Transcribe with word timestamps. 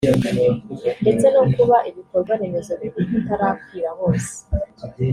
ndetse 1.01 1.25
no 1.33 1.43
kuba 1.53 1.77
ibikorwa 1.89 2.33
remezo 2.39 2.71
bitarakwira 2.81 3.89
hose 3.99 4.33